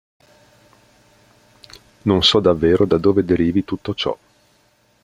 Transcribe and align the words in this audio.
Non 2.05 2.23
so 2.23 2.39
davvero 2.39 2.85
da 2.87 2.97
dove 2.97 3.23
derivi 3.23 3.63
tutto 3.63 3.93
ciò. 3.93 4.17